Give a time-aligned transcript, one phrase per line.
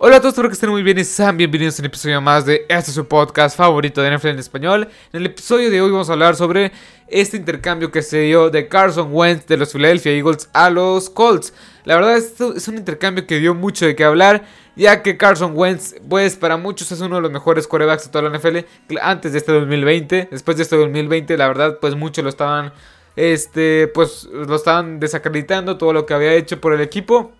[0.00, 2.46] Hola a todos, espero que estén muy bien y sean bienvenidos a un episodio más
[2.46, 4.88] de este su podcast favorito de NFL en español.
[5.12, 6.70] En el episodio de hoy vamos a hablar sobre
[7.08, 11.52] este intercambio que se dio de Carson Wentz de los Philadelphia Eagles a los Colts.
[11.84, 14.44] La verdad esto es un intercambio que dio mucho de qué hablar,
[14.76, 18.30] ya que Carson Wentz, pues para muchos es uno de los mejores quarterbacks de toda
[18.30, 18.58] la NFL
[19.02, 20.28] antes de este 2020.
[20.30, 22.72] Después de este 2020, la verdad, pues muchos lo estaban,
[23.16, 27.32] este, pues lo estaban desacreditando todo lo que había hecho por el equipo.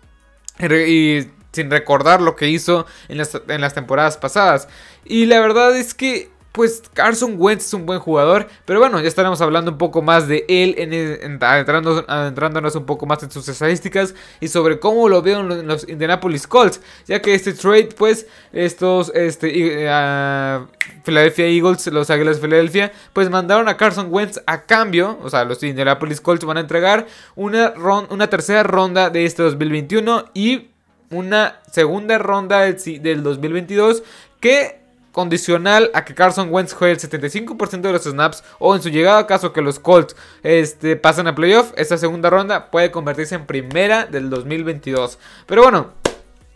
[0.59, 4.67] Y sin recordar lo que hizo en las, temporadas pasadas.
[5.05, 9.07] Y la verdad es que pues Carson Wentz es un buen jugador, pero bueno, ya
[9.07, 14.15] estaremos hablando un poco más de él, en, adentrándonos, un poco más en sus estadísticas
[14.39, 19.11] y sobre cómo lo veo en los, Indianapolis Colts, ya que este trade, pues, estos,
[19.13, 19.47] este,
[19.87, 20.67] uh,
[21.05, 25.45] Philadelphia Eagles, los Águilas de Philadelphia, pues mandaron a Carson Wentz a cambio, o sea,
[25.45, 27.73] los Indianapolis Colts van a entregar una,
[28.09, 30.71] una tercera ronda de este 2021 y
[31.11, 34.03] una segunda ronda del, 2022
[34.39, 34.79] que
[35.11, 39.19] condicional a que Carson Wentz juegue el 75% de los snaps o en su llegada
[39.19, 43.45] a caso que los Colts este, pasen a playoff, esta segunda ronda puede convertirse en
[43.45, 45.17] primera del 2022.
[45.45, 45.91] Pero bueno,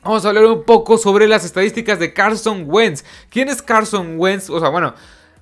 [0.03, 3.03] vamos a hablar un poco sobre las estadísticas de Carson Wentz.
[3.29, 4.49] ¿Quién es Carson Wentz?
[4.49, 4.93] O sea, bueno,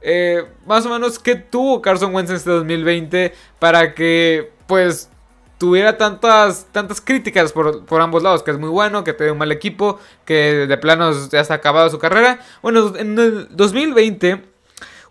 [0.01, 5.09] eh, más o menos qué tuvo Carson Wentz en este 2020 para que pues
[5.61, 9.51] tuviera tantas, tantas críticas por, ambos lados, que es muy bueno, que tiene un mal
[9.51, 12.39] equipo, que de plano ya está acabado su carrera.
[12.63, 14.50] Bueno, en el 2020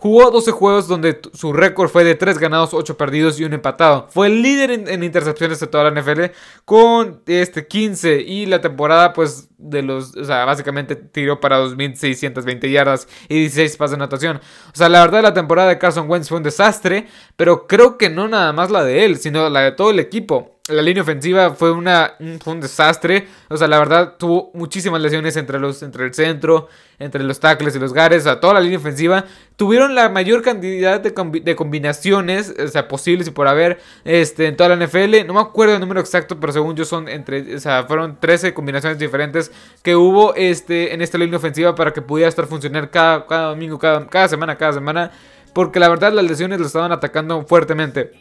[0.01, 4.09] Jugó 12 juegos donde su récord fue de 3 ganados, 8 perdidos y un empatado.
[4.09, 6.33] Fue el líder en, intercepciones de toda la NFL
[6.65, 12.70] con este 15 y la temporada pues de los, o sea, básicamente tiró para 2620
[12.70, 14.39] yardas y 16 pases de anotación.
[14.39, 18.09] O sea, la verdad la temporada de Carson Wentz fue un desastre, pero creo que
[18.09, 21.51] no nada más la de él, sino la de todo el equipo la línea ofensiva
[21.51, 23.29] fue, una, un, desastre.
[23.49, 26.69] O sea, la verdad tuvo muchísimas lesiones entre, los, entre el centro,
[26.99, 28.23] entre los tackles y los gares.
[28.23, 29.25] O sea, toda la línea ofensiva.
[29.57, 34.75] Tuvieron la mayor cantidad de, combinaciones, o sea, posibles y por haber este, en toda
[34.75, 35.27] la NFL.
[35.27, 38.55] No me acuerdo el número exacto, pero según yo son entre, o sea, fueron 13
[38.55, 43.27] combinaciones diferentes que hubo este, en esta línea ofensiva para que pudiera estar funcionando cada,
[43.27, 45.11] cada domingo, cada semana, cada semana.
[45.53, 48.13] Porque la verdad las lesiones lo estaban atacando fuertemente.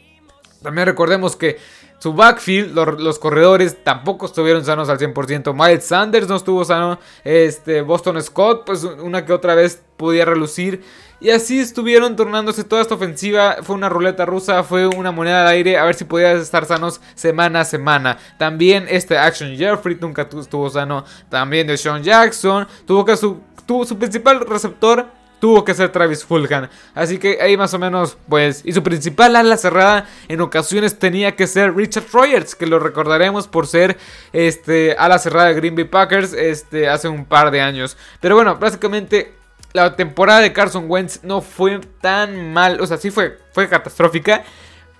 [0.61, 1.57] También recordemos que
[1.99, 5.53] su backfield, los, corredores tampoco estuvieron sanos al 100%.
[5.53, 6.97] Miles Sanders no estuvo sano.
[7.25, 10.81] Este, Boston Scott, pues una que otra vez podía relucir.
[11.19, 13.57] Y así estuvieron tornándose toda esta ofensiva.
[13.63, 15.77] Fue una ruleta rusa, fue una moneda de aire.
[15.77, 18.17] A ver si podían estar sanos semana a semana.
[18.37, 21.03] También este Action Jeffrey nunca estuvo sano.
[21.27, 22.65] También de Sean Jackson.
[22.85, 26.69] Tuvo que su, tuvo su principal receptor tuvo que ser Travis Fulgham.
[26.93, 28.61] Así que ahí más o menos, pues.
[28.65, 33.47] Y su principal ala cerrada en ocasiones tenía que ser Richard Rogers, que lo recordaremos
[33.47, 33.97] por ser
[34.33, 37.97] este ala cerrada de Green Bay Packers este, hace un par de años.
[38.19, 39.33] Pero bueno, básicamente
[39.73, 42.81] la temporada de Carson Wentz no fue tan mal.
[42.81, 44.43] O sea, sí fue, fue catastrófica.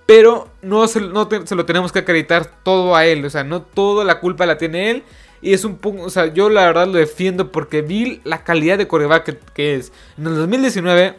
[0.05, 3.23] Pero no, se, no se lo tenemos que acreditar todo a él.
[3.25, 5.03] O sea, no toda la culpa la tiene él.
[5.41, 8.77] Y es un punto, o sea, yo la verdad lo defiendo porque vi la calidad
[8.77, 9.91] de coreback que, es.
[10.17, 11.15] En el 2019,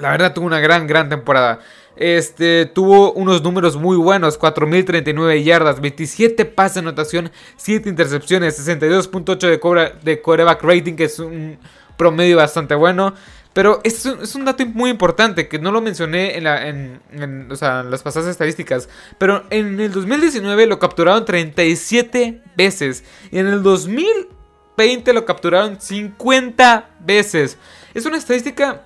[0.00, 1.60] la verdad tuvo una gran, gran temporada.
[1.96, 9.38] Este tuvo unos números muy buenos: 4.039 yardas, 27 pases de anotación, 7 intercepciones, 62.8
[9.38, 11.58] de, de coreback rating, que es un
[11.96, 13.14] promedio bastante bueno.
[13.52, 17.00] Pero es un, es un dato muy importante que no lo mencioné en, la, en,
[17.48, 18.88] las pasadas estadísticas.
[19.18, 23.04] Pero en el 2019 lo capturaron 37 veces.
[23.32, 27.58] Y en el 2020 lo capturaron 50 veces.
[27.94, 28.84] Es una estadística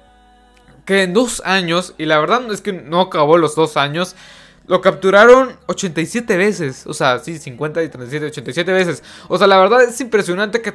[0.85, 4.17] que en dos años, y la verdad es que no acabó los dos años,
[4.67, 6.87] lo capturaron 87 veces.
[6.87, 9.03] O sea, sí, 50 y 37, 87 veces.
[9.29, 10.75] O sea, la verdad es impresionante que,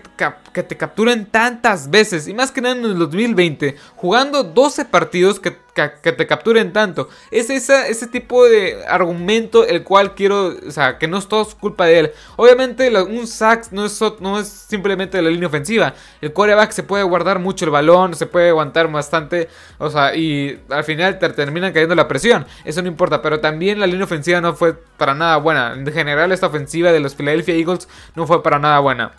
[0.53, 2.27] que, te capturen tantas veces.
[2.27, 3.75] Y más que nada en el 2020.
[3.95, 5.57] Jugando 12 partidos que
[6.01, 7.09] que, te capturen tanto.
[7.31, 11.85] Es ese tipo de argumento el cual quiero, o sea, que no es todo culpa
[11.85, 12.11] de él.
[12.35, 15.93] Obviamente un sack no es, no es simplemente la línea ofensiva.
[16.21, 20.59] El coreback se puede guardar mucho el balón, se puede aguantar bastante, o sea, y
[20.69, 22.45] al final te terminan cayendo la presión.
[22.65, 25.73] Eso no importa, pero también la línea ofensiva no fue para nada buena.
[25.73, 29.11] En general esta ofensiva de los Philadelphia Eagles no fue para nada buena.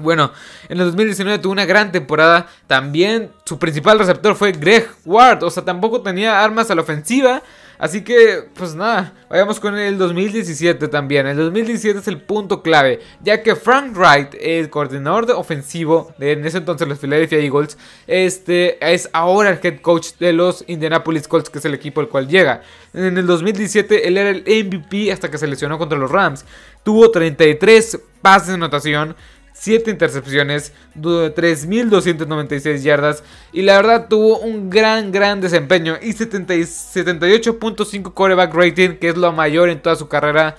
[0.00, 0.32] Bueno,
[0.68, 2.46] en el 2019 tuvo una gran temporada.
[2.66, 5.42] También su principal receptor fue Greg Ward.
[5.42, 7.42] O sea, tampoco tenía armas a la ofensiva.
[7.78, 11.28] Así que, pues nada, vayamos con el 2017 también.
[11.28, 16.32] El 2017 es el punto clave, ya que Frank Wright, el coordinador de ofensivo de
[16.32, 17.78] en ese entonces los Philadelphia Eagles,
[18.08, 22.08] este es ahora el head coach de los Indianapolis Colts, que es el equipo al
[22.08, 22.62] cual llega.
[22.94, 26.44] En el 2017 él era el MVP hasta que se lesionó contra los Rams.
[26.82, 29.14] Tuvo 33 pases de anotación.
[29.60, 38.54] 7 intercepciones, 3.296 yardas y la verdad tuvo un gran, gran desempeño y 78.5 quarterback
[38.54, 40.56] rating, que es lo mayor en toda su carrera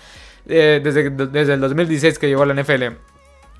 [0.48, 2.84] eh, desde, desde el 2016 que llegó a la NFL.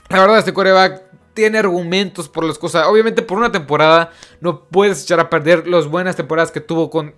[0.10, 1.04] La verdad, este quarterback
[1.34, 2.88] tiene argumentos por las cosas.
[2.88, 7.14] Obviamente, por una temporada no puedes echar a perder las buenas temporadas que tuvo con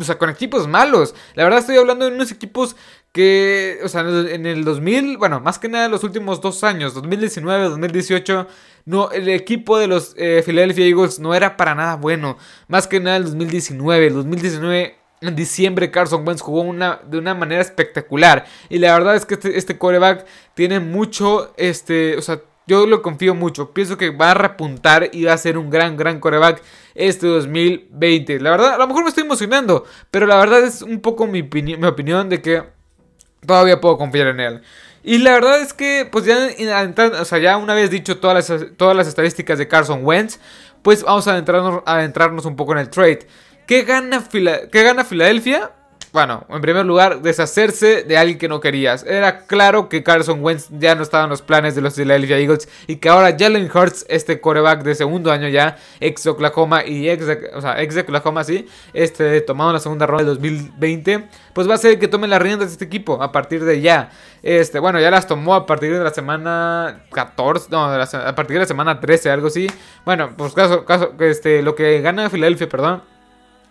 [0.00, 1.14] o sea, con equipos malos.
[1.34, 2.74] La verdad estoy hablando de unos equipos
[3.12, 6.94] que, o sea, en el 2000, bueno, más que nada en los últimos dos años,
[6.94, 8.46] 2019, 2018,
[8.84, 12.38] no, el equipo de los eh, Philadelphia Eagles no era para nada bueno.
[12.68, 17.34] Más que nada el 2019, el 2019 en diciembre Carson Wentz jugó una, de una
[17.34, 18.46] manera espectacular.
[18.68, 23.02] Y la verdad es que este, este coreback tiene mucho, este, o sea, yo lo
[23.02, 23.72] confío mucho.
[23.72, 26.62] Pienso que va a repuntar y va a ser un gran, gran coreback
[26.94, 28.38] este 2020.
[28.40, 31.42] La verdad, a lo mejor me estoy emocionando, pero la verdad es un poco mi,
[31.42, 32.79] mi opinión de que
[33.46, 34.62] todavía puedo confiar en él.
[35.02, 36.36] Y la verdad es que, pues ya,
[37.20, 40.38] o sea, ya una vez dicho todas las, todas las estadísticas de Carson Wentz,
[40.82, 43.26] pues vamos a adentrarnos, adentrarnos un poco en el trade.
[43.66, 45.70] ¿Qué gana, ¿Qué gana Filadelfia?
[46.12, 49.04] Bueno, en primer lugar, deshacerse de alguien que no querías.
[49.04, 52.68] Era claro que Carson Wentz ya no estaba en los planes de los Philadelphia Eagles
[52.88, 57.24] y que ahora Jalen Hurts, este coreback de segundo año ya, ex Oklahoma y ex,
[57.54, 61.74] o sea, ex Oklahoma, sí, este, tomado en la segunda ronda del 2020, pues va
[61.74, 64.10] a ser que tome las riendas de este equipo a partir de ya.
[64.42, 68.60] Este, bueno, ya las tomó a partir de la semana 14, no, a partir de
[68.60, 69.68] la semana 13, algo así.
[70.04, 73.09] Bueno, pues caso, caso, este, lo que gana Filadelfia, perdón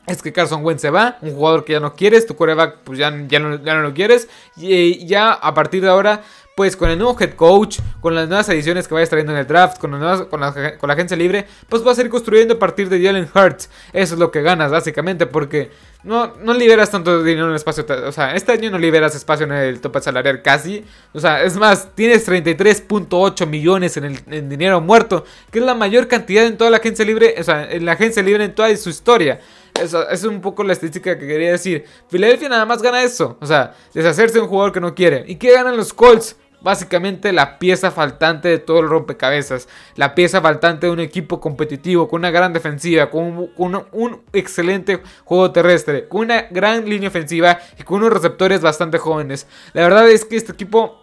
[0.08, 2.98] es que Carson Wentz se va, un jugador que ya no quieres, tu coreback pues
[2.98, 6.22] ya, ya, no, ya no lo quieres, y ya a partir de ahora
[6.60, 9.48] pues con el nuevo head coach, con las nuevas ediciones que vayas trayendo en el
[9.48, 10.02] draft, con, con,
[10.42, 13.70] la, con, la, agencia libre, pues vas a ir construyendo a partir de Jalen Hurts.
[13.94, 15.72] Eso es lo que ganas, básicamente, porque
[16.04, 17.86] no, no liberas tanto dinero en el espacio.
[18.06, 20.84] O sea, este año no liberas espacio en el tope salarial casi.
[21.14, 25.76] O sea, es más, tienes 33.8 millones en, el, en dinero muerto, que es la
[25.76, 28.76] mayor cantidad en toda la agencia libre, o sea, en la agencia libre en toda
[28.76, 29.40] su historia.
[29.82, 31.86] Esa es un poco la estadística que quería decir.
[32.08, 33.38] Filadelfia nada más gana eso.
[33.42, 35.24] O sea, deshacerse de un jugador que no quiere.
[35.28, 36.36] ¿Y qué ganan los Colts?
[36.62, 39.70] Básicamente la pieza faltante de todo el rompecabezas.
[39.96, 45.02] La pieza faltante de un equipo competitivo, con una gran defensiva, con un, un, excelente
[45.24, 49.48] juego terrestre, con una gran línea ofensiva y con unos receptores bastante jóvenes.
[49.72, 50.99] La verdad es que este equipo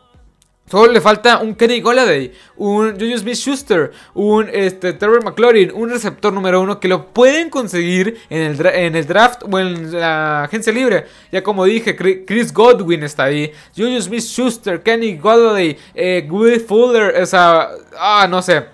[0.69, 5.91] Solo le falta un Kenny Golladay, un Julius Smith Schuster, un este, Trevor McLaurin, un
[5.91, 10.43] receptor número uno que lo pueden conseguir en el, en el draft o en la
[10.43, 11.07] agencia libre.
[11.31, 17.15] Ya como dije, Chris Godwin está ahí, Julius Smith Schuster, Kenny Golladay, eh, Will Fuller,
[17.23, 18.65] o sea, ah, no sé.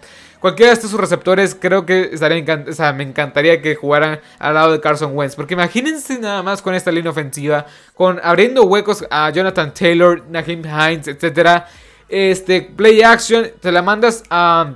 [0.42, 4.72] Cualquiera de estos receptores creo que estaría o sea, me encantaría que jugaran al lado
[4.72, 5.36] de Carson Wentz.
[5.36, 7.64] Porque imagínense nada más con esta línea ofensiva,
[7.94, 11.68] con abriendo huecos a Jonathan Taylor, Naheem Hines, etcétera.
[12.14, 14.74] Este, play action, te la mandas a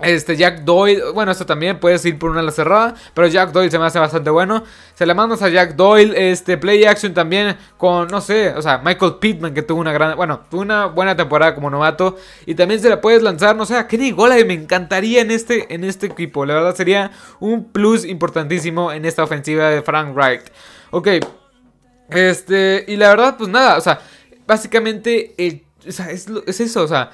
[0.00, 3.70] este Jack Doyle, bueno, esto también puedes ir por una ala cerrada, pero Jack Doyle
[3.70, 4.64] se me hace bastante bueno.
[4.92, 8.82] Se la mandas a Jack Doyle, este play action también con, no sé, o sea,
[8.84, 12.80] Michael Pittman que tuvo una gran, bueno, tuvo una buena temporada como novato y también
[12.80, 16.04] se la puedes lanzar, no sé, a Kenny Golladay me encantaría en este en este
[16.04, 16.44] equipo.
[16.44, 20.42] La verdad sería un plus importantísimo en esta ofensiva de Frank Wright.
[20.90, 21.08] Ok.
[22.10, 24.00] Este, y la verdad pues nada, o sea,
[24.46, 25.34] básicamente
[25.88, 27.10] sea, es, es eso, o sea,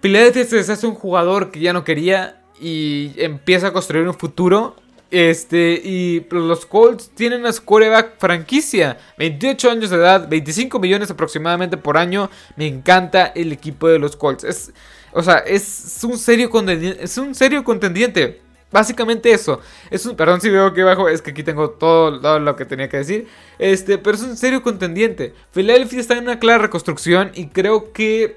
[0.00, 4.76] Philadelphia se deshace un jugador que ya no quería y empieza a construir un futuro.
[5.10, 11.76] Este, y los Colts tienen una quarterback franquicia, 28 años de edad, 25 millones aproximadamente
[11.76, 12.30] por año.
[12.56, 14.44] Me encanta el equipo de los Colts.
[14.44, 14.72] Es,
[15.12, 16.50] o sea, es un serio.
[16.98, 18.40] Es un serio contendiente.
[18.72, 19.60] Básicamente eso.
[19.90, 22.64] Es un, perdón si veo que abajo, es que aquí tengo todo, todo, lo que
[22.64, 23.28] tenía que decir.
[23.58, 25.34] Este, pero es un serio contendiente.
[25.52, 28.36] Philadelphia está en una clara reconstrucción y creo que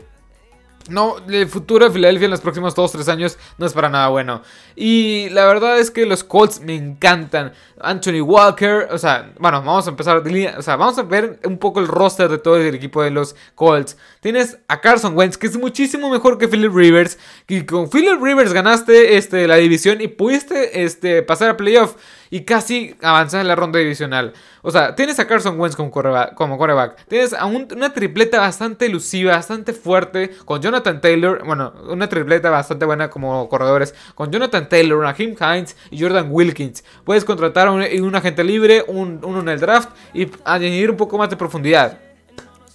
[0.89, 4.43] no, el futuro de Filadelfia en los próximos 2-3 años no es para nada bueno.
[4.75, 7.53] Y la verdad es que los Colts me encantan.
[7.81, 11.79] Anthony Walker, o sea, bueno, vamos a empezar, o sea, vamos a ver un poco
[11.79, 13.97] el roster de todo el equipo de los Colts.
[14.21, 17.17] Tienes a Carson Wentz, que es muchísimo mejor que Philip Rivers.
[17.47, 21.95] Y con Philip Rivers ganaste este, la división y pudiste este, pasar a playoff
[22.35, 24.33] y casi avanzar en la ronda divisional.
[24.61, 29.71] O sea, tienes a Carson Wentz como quarterback, Tienes a una tripleta bastante elusiva, bastante
[29.71, 31.45] fuerte, con Jonathan Taylor.
[31.45, 33.95] Bueno, una tripleta bastante buena como corredores.
[34.15, 36.83] Con Jonathan Taylor, Raheem Hines y Jordan Wilkins.
[37.05, 41.17] Puedes contratar a un, agente libre, un, uno en el draft y añadir un poco
[41.17, 41.99] más de profundidad.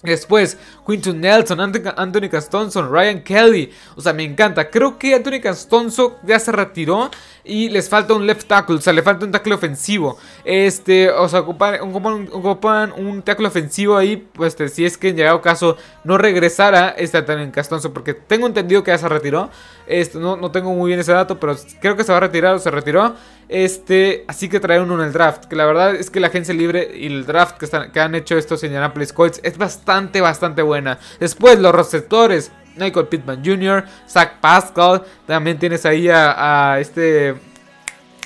[0.03, 3.71] Después, Quinton Nelson, Anthony Castonzo, Ryan Kelly.
[3.95, 4.69] O sea, me encanta.
[4.71, 7.11] Creo que Anthony Castonzo ya se retiró
[7.43, 8.75] y les falta un left tackle.
[8.75, 10.17] O sea, le falta un tackle ofensivo.
[10.43, 14.17] Este, o sea, ocupan, un tackle ofensivo ahí.
[14.17, 17.93] Pues este, si es que en llegado caso no regresara este Anthony Castonzo.
[17.93, 19.49] Porque tengo entendido que ya se retiró.
[19.87, 22.55] Este, no, no tengo muy bien ese dato, pero creo que se va a retirar
[22.55, 23.15] o se retiró.
[23.49, 25.45] Este, así que trae uno en el draft.
[25.45, 28.15] Que la verdad es que la agencia libre y el draft que, están, que han
[28.15, 30.99] hecho estos Indianapolis Colts es bastante, bastante buena.
[31.19, 32.51] Después, los receptores.
[32.75, 35.03] Michael Pittman Jr., Zach Pascal.
[35.25, 37.35] También tienes ahí a, este.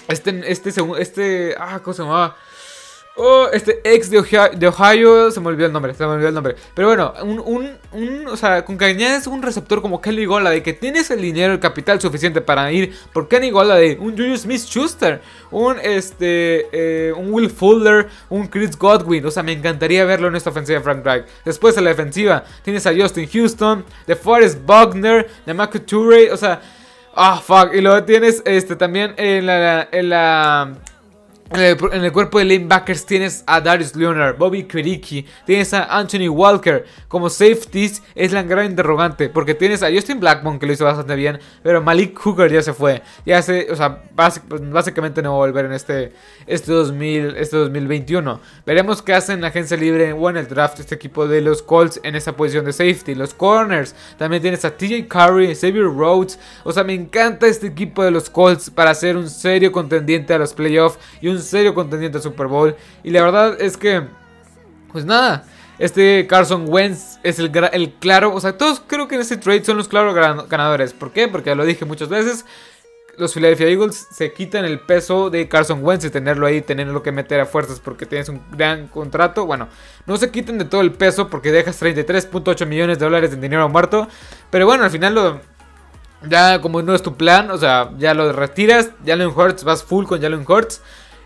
[0.07, 2.35] Este, este, este, ah, ¿cómo se llamaba?
[3.17, 4.17] Oh, este ex de
[4.67, 6.55] Ohio, se me olvidó el nombre, se me olvidó el nombre.
[6.73, 10.61] Pero bueno, un, un, un o sea, con que añades un receptor como Kelly de
[10.61, 14.59] que tienes el dinero, el capital suficiente para ir por Kenny de un Julius Smith
[14.59, 19.25] Schuster, un este, eh, un Will Fuller, un Chris Godwin.
[19.25, 21.25] O sea, me encantaría verlo en esta ofensiva de Frank Reich.
[21.45, 26.61] Después en la defensiva, tienes a Justin Houston, de Forrest Buckner, de Marco o sea,
[27.15, 27.73] ah, fuck.
[27.73, 30.75] Y luego tienes este también en la, en la
[31.51, 36.85] en el, cuerpo de linebackers tienes a Darius Leonard, Bobby Kiriki, tienes a Anthony Walker.
[37.07, 41.15] Como safeties es la gran interrogante, porque tienes a Justin Blackmon que lo hizo bastante
[41.15, 43.03] bien, pero Malik Hooker ya se fue.
[43.25, 46.13] Ya se, o sea, básicamente no va a volver en este,
[46.47, 48.39] este, 2000, este 2021.
[48.65, 51.99] Veremos qué hacen la agencia libre o en el draft este equipo de los Colts
[52.03, 53.13] en esa posición de safety.
[53.13, 56.39] Los corners, también tienes a TJ Curry, Xavier Rhodes.
[56.63, 60.39] O sea, me encanta este equipo de los Colts para ser un serio contendiente a
[60.39, 62.75] los playoffs y un un serio contendiente al Super Bowl.
[63.03, 64.03] Y la verdad es que,
[64.91, 65.45] pues nada,
[65.77, 69.63] este Carson Wentz es el, el claro, o sea, todos creo que en este trade
[69.63, 70.15] son los claros
[70.47, 70.93] ganadores.
[70.93, 71.27] ¿Por qué?
[71.27, 72.45] Porque ya lo dije muchas veces.
[73.17, 77.13] Los Philadelphia Eagles se quitan el peso de Carson Wentz y tenerlo ahí, tenerlo que
[77.13, 79.45] meter a fuerzas porque tienes un gran contrato.
[79.45, 79.69] Bueno,
[80.05, 83.69] no se quiten de todo el peso porque dejas 33.8 millones de dólares en dinero
[83.69, 84.09] muerto.
[84.49, 85.39] Pero bueno, al final lo,
[86.29, 88.91] ya como no es tu plan, o sea, ya lo retiras.
[89.05, 90.81] Jalen Hurts, vas full con Jalen Hurts.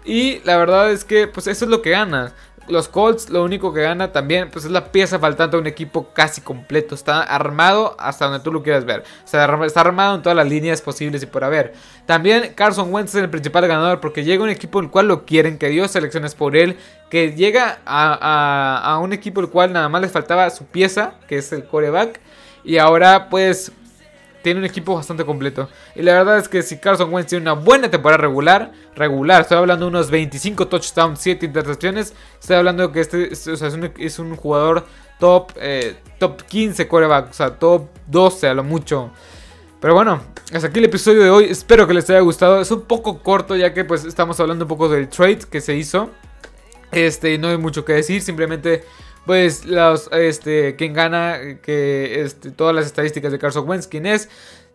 [0.05, 2.33] Y la verdad es que pues eso es lo que gana.
[2.67, 6.13] Los Colts lo único que gana también pues es la pieza faltante a un equipo
[6.13, 6.93] casi completo.
[6.93, 9.03] Está armado hasta donde tú lo quieras ver.
[9.23, 11.73] está armado en todas las líneas posibles y por haber.
[12.05, 15.57] También Carson Wentz es el principal ganador porque llega un equipo el cual lo quieren,
[15.57, 16.77] que dio selecciones por él,
[17.09, 21.37] que llega a, a un equipo el cual nada más les faltaba su pieza, que
[21.37, 22.19] es el coreback.
[22.63, 23.71] Y ahora pues
[24.41, 25.69] tiene un equipo bastante completo.
[25.95, 29.57] Y la verdad es que si Carson Wentz tiene una buena temporada regular, regular, estoy
[29.57, 34.85] hablando de unos 25 touchdowns, 7 intercepciones, estoy hablando de que este es, un, jugador
[35.19, 39.11] top, eh, top 15 coreback, o sea, top 12 a lo mucho.
[39.79, 40.21] Pero bueno,
[40.53, 42.59] hasta aquí el episodio de hoy, espero que les haya gustado.
[42.59, 45.75] Es un poco corto ya que pues estamos hablando un poco del trade que se
[45.75, 46.09] hizo.
[46.91, 48.83] Este, no hay mucho que decir, simplemente
[49.29, 54.27] pues los, este, quien gana, que este, todas las estadísticas de Carson Wentz, quién es.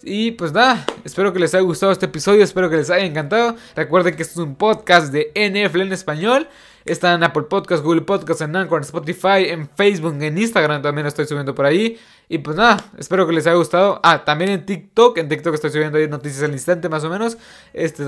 [0.07, 3.57] Y pues nada, espero que les haya gustado este episodio, espero que les haya encantado.
[3.75, 6.49] Recuerden que este es un podcast de NFL en español.
[6.85, 11.07] Está en Apple Podcast, Google Podcast, en Anchor, en Spotify, en Facebook, en Instagram también
[11.07, 11.99] estoy subiendo por ahí.
[12.29, 14.01] Y pues nada, espero que les haya gustado.
[14.03, 15.17] Ah, también en TikTok.
[15.17, 17.39] En TikTok estoy subiendo ahí noticias al instante más o menos.
[17.73, 18.05] Este,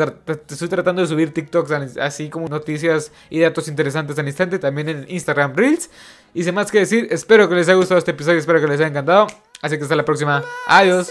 [0.48, 4.58] estoy tratando de subir TikToks así como noticias y datos interesantes al instante.
[4.58, 5.88] También en Instagram Reels.
[6.34, 8.38] Y sin más que decir, espero que les haya gustado este episodio.
[8.38, 9.26] Espero que les haya encantado.
[9.62, 10.44] Así que hasta la próxima.
[10.66, 11.10] Adiós.